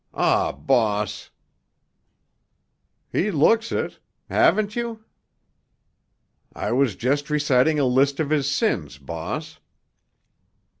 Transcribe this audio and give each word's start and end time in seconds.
"Aw, 0.15 0.51
boss——" 0.53 1.29
"He 3.11 3.29
looks 3.29 3.71
it. 3.71 3.99
Haven't 4.29 4.75
you?" 4.75 5.03
"I 6.55 6.71
was 6.71 6.95
just 6.95 7.29
reciting 7.29 7.77
a 7.77 7.85
list 7.85 8.19
of 8.19 8.31
his 8.31 8.49
sins, 8.49 8.97
boss." 8.97 9.59